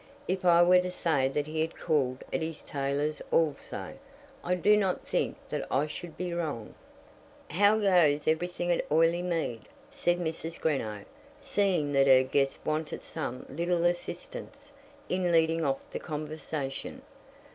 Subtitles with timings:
[0.27, 3.99] If I were to say that he had called at his tailor's also,
[4.43, 6.73] I do not think that I should be wrong.
[7.51, 9.59] "How goes everything at Oileymead?"
[9.91, 10.59] said Mrs.
[10.59, 11.05] Greenow,
[11.39, 14.71] seeing that her guest wanted some little assistance
[15.07, 17.03] in leading off the conversation.